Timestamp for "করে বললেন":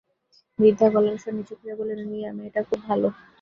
1.59-1.99